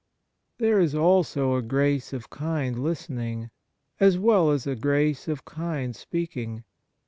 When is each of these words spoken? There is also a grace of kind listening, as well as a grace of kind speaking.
There 0.57 0.79
is 0.79 0.95
also 0.95 1.53
a 1.53 1.61
grace 1.61 2.11
of 2.11 2.31
kind 2.31 2.79
listening, 2.79 3.51
as 3.99 4.17
well 4.17 4.49
as 4.49 4.65
a 4.65 4.75
grace 4.75 5.27
of 5.27 5.45
kind 5.45 5.95
speaking. 5.95 6.63